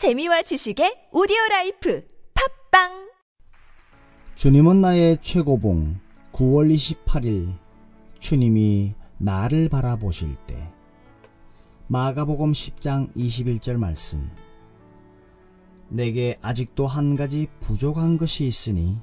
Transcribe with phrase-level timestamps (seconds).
[0.00, 3.10] 재미와 지식의 오디오 라이프 팟빵!
[4.34, 6.00] 주님은 나의 최고봉
[6.32, 7.54] 9월 28일.
[8.18, 10.72] 주님이 나를 바라보실 때.
[11.88, 14.30] 마가복음 10장 21절 말씀.
[15.90, 18.96] 네게 아직도 한 가지 부족한 것이 있으니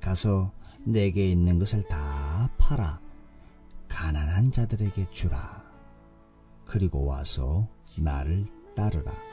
[0.00, 0.50] 가서
[0.82, 2.98] 네게 있는 것을 다 팔아
[3.86, 5.62] 가난한 자들에게 주라.
[6.64, 7.68] 그리고 와서
[8.00, 9.27] 나를 따르라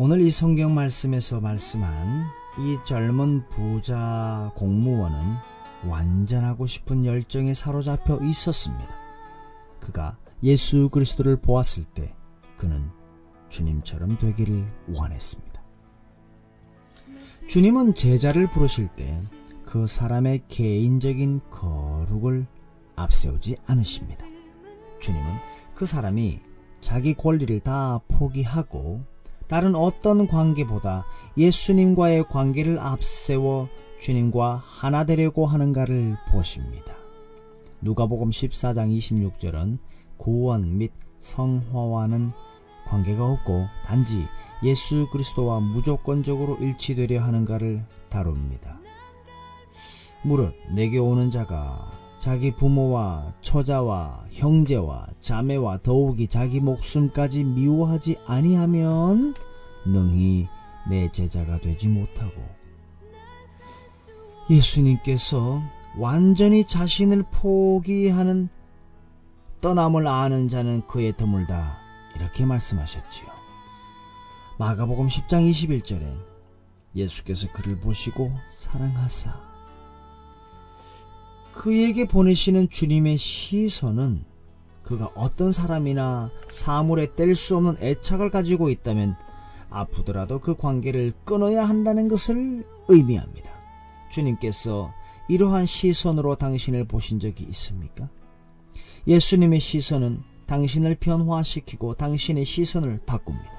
[0.00, 2.24] 오늘 이 성경 말씀에서 말씀한
[2.58, 5.34] 이 젊은 부자 공무원은
[5.88, 8.88] 완전하고 싶은 열정에 사로잡혀 있었습니다.
[9.80, 12.14] 그가 예수 그리스도를 보았을 때
[12.56, 12.88] 그는
[13.48, 15.62] 주님처럼 되기를 원했습니다.
[17.48, 19.16] 주님은 제자를 부르실 때
[19.68, 22.46] 그 사람의 개인적인 거룩을
[22.96, 24.24] 앞세우지 않으십니다.
[24.98, 25.26] 주님은
[25.74, 26.40] 그 사람이
[26.80, 29.04] 자기 권리를 다 포기하고
[29.48, 33.68] 다른 어떤 관계보다 예수님과의 관계를 앞세워
[34.00, 36.94] 주님과 하나 되려고 하는가를 보십니다.
[37.80, 39.78] 누가복음 14장 26절은
[40.16, 42.32] 구원 및 성화와는
[42.86, 44.26] 관계가 없고 단지
[44.62, 48.78] 예수 그리스도와 무조건적으로 일치되려 하는가를 다룹니다.
[50.22, 59.34] 무릇 내게 오는 자가 자기 부모와 처자와 형제와 자매와 더욱이 자기 목숨까지 미워하지 아니하면
[59.86, 60.48] 능히
[60.88, 62.42] 내 제자가 되지 못하고
[64.50, 65.62] 예수님께서
[65.96, 68.48] 완전히 자신을 포기하는
[69.60, 71.78] 떠남을 아는 자는 그의 드물다
[72.16, 73.28] 이렇게 말씀하셨지요.
[74.58, 76.18] 마가복음 10장 21절엔
[76.94, 79.47] 예수께서 그를 보시고 사랑하사
[81.58, 84.24] 그에게 보내시는 주님의 시선은
[84.84, 89.16] 그가 어떤 사람이나 사물에 뗄 수 없는 애착을 가지고 있다면
[89.68, 93.50] 아프더라도 그 관계를 끊어야 한다는 것을 의미합니다.
[94.12, 94.94] 주님께서
[95.28, 98.08] 이러한 시선으로 당신을 보신 적이 있습니까?
[99.08, 103.50] 예수님의 시선은 당신을 변화시키고 당신의 시선을 바꿉니다.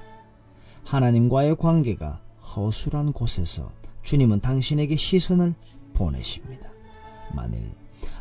[0.84, 2.22] 하나님과의 관계가
[2.56, 3.70] 허술한 곳에서
[4.02, 5.54] 주님은 당신에게 시선을
[5.92, 6.70] 보내십니다.
[7.34, 7.70] 만일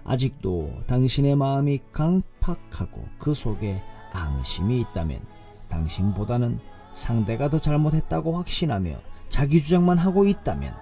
[0.03, 3.81] 아직도 당신의 마음이 강팍하고 그 속에
[4.13, 5.22] 앙심이 있다면
[5.69, 6.59] 당신보다는
[6.91, 10.73] 상대가 더 잘못했다고 확신하며 자기 주장만 하고 있다면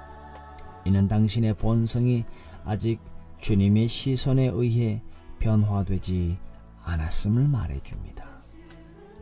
[0.85, 2.23] 이는 당신의 본성이
[2.63, 2.99] 아직
[3.41, 5.01] 주님의 시선에 의해
[5.39, 6.37] 변화되지
[6.83, 8.25] 않았음을 말해줍니다.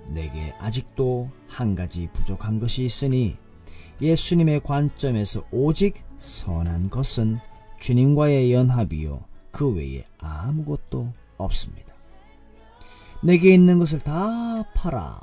[0.07, 3.37] 내게 아직도 한 가지 부족한 것이 있으니
[4.01, 7.39] 예수님의 관점에서 오직 선한 것은
[7.79, 9.23] 주님과의 연합이요
[9.55, 11.93] 그 외에 아무것도 없습니다.
[13.23, 15.17] 내게 있는 것을 다 팔아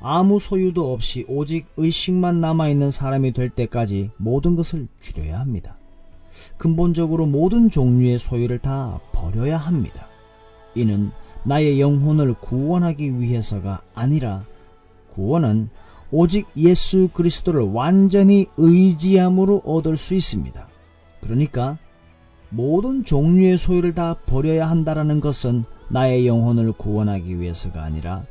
[0.00, 5.76] 아무 소유도 없이 오직 의식만 남아있는 사람이 될 때까지 모든 것을 줄여야 합니다.
[6.56, 10.08] 근본적으로 모든 종류의 소유를 다 버려야 합니다.
[10.74, 11.10] 이는
[11.44, 14.46] 나의 영혼을 구원하기 위해서가 아니라
[15.12, 15.68] 구원은
[16.10, 20.66] 오직 예수 그리스도를 완전히 의지함으로 얻을 수 있습니다.
[21.20, 21.76] 그러니까
[22.50, 28.24] 모든 종류의 소유를 다 버려야 한다라는 것은 나의 영혼을 구원하기 위해서가 아니라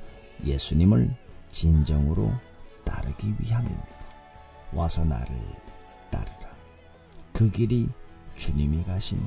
[0.44, 1.14] 예수님을
[1.52, 2.32] 진정으로
[2.84, 3.88] 따르기 위함입니다.
[4.74, 5.28] 와서 나를
[6.10, 6.50] 따르라.
[7.32, 7.90] 그 길이
[8.36, 9.20] 주님이 가신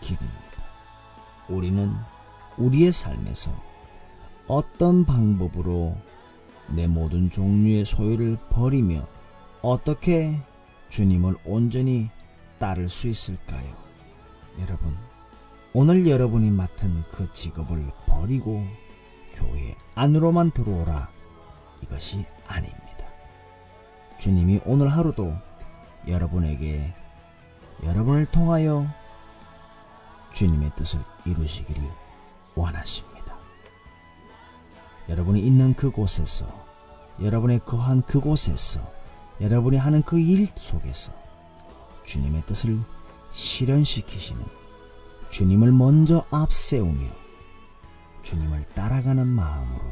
[0.00, 0.38] 길입니다.
[1.48, 1.92] 우리는
[2.56, 3.50] 우리의 삶에서
[4.46, 5.96] 어떤 방법으로
[6.68, 9.06] 내 모든 종류의 소유를 버리며
[9.62, 10.40] 어떻게
[10.88, 12.08] 주님을 온전히
[12.58, 13.89] 따를 수 있을까요?
[14.60, 14.96] 여러분,
[15.72, 18.64] 오늘 여러분이 맡은 그 직업을 버리고
[19.34, 21.08] 교회 안으로만 들어오라.
[21.82, 23.06] 이것이 아닙니다.
[24.18, 25.34] 주님이 오늘 하루도
[26.06, 26.92] 여러분에게
[27.84, 28.86] 여러분을 통하여
[30.34, 31.82] 주님의 뜻을 이루시기를
[32.54, 33.36] 원하십니다.
[35.08, 36.46] 여러분이 있는 그곳에서
[37.20, 38.80] 여러분의 거한 그곳에서
[39.40, 41.12] 여러분이 하는 그 일 속에서
[42.04, 42.78] 주님의 뜻을
[43.30, 44.44] 실현시키시는
[45.30, 47.08] 주님을 먼저 앞세우며
[48.22, 49.84] 주님을 따라가는 마음으로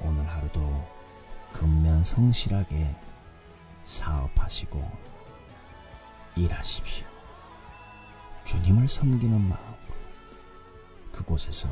[0.00, 0.86] 오늘 하루도
[1.52, 2.94] 근면 성실하게
[3.84, 4.82] 사업하시고
[6.36, 7.06] 일하십시오.
[8.44, 9.74] 주님을 섬기는 마음으로
[11.12, 11.68] 그곳에서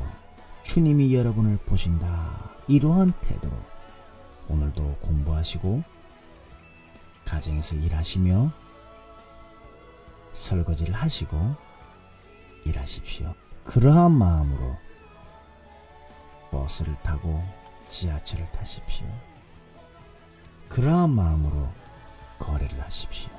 [0.63, 2.51] 주님이 여러분을 보신다.
[2.67, 3.53] 이러한 태도로
[4.47, 5.83] 오늘도 공부하시고
[7.25, 8.51] 가정에서 일하시며
[10.33, 11.55] 설거지를 하시고
[12.65, 13.33] 일하십시오.
[13.63, 14.77] 그러한 마음으로
[16.51, 17.43] 버스를 타고
[17.87, 19.07] 지하철을 타십시오.
[20.69, 21.69] 그러한 마음으로
[22.39, 23.31] 거래를 하십시오.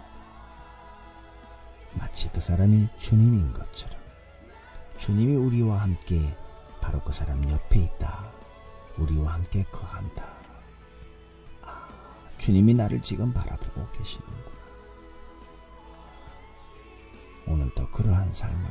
[1.95, 4.01] 마치 그 사람이 주님인 것처럼
[4.99, 6.37] 주님이 우리와 함께
[6.81, 8.31] 바로 그 사람 옆에 있다.
[8.99, 10.25] 우리와 함께 거한다.
[11.63, 11.89] 아,
[12.39, 14.54] 주님이 나를 지금 바라보고 계시는구나.
[17.47, 18.71] 오늘도 그러한 삶을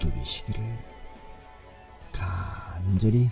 [0.00, 0.84] 누리시기를
[2.12, 3.30] 간절히